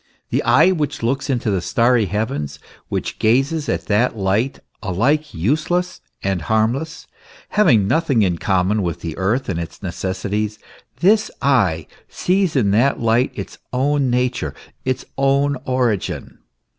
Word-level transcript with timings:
The 0.31 0.41
eye 0.41 0.71
which 0.71 1.03
looks 1.03 1.29
into 1.29 1.51
the 1.51 1.61
starry 1.61 2.05
heavens, 2.07 2.57
which 2.89 3.19
gazes 3.19 3.69
at 3.69 3.85
that 3.85 4.17
light, 4.17 4.57
alike 4.81 5.31
useless 5.31 6.01
and 6.23 6.41
harmless, 6.41 7.05
having 7.49 7.87
nothing 7.87 8.23
in 8.23 8.39
common 8.39 8.81
with 8.81 9.01
the 9.01 9.15
earth 9.19 9.47
and 9.47 9.59
its 9.59 9.83
necessities 9.83 10.57
this 11.01 11.29
eye 11.39 11.85
sees 12.09 12.55
in 12.55 12.71
that 12.71 12.99
light 12.99 13.31
its 13.35 13.59
own 13.71 14.09
nature, 14.09 14.55
its 14.85 15.05
own 15.19 15.55
origin. 15.65 16.39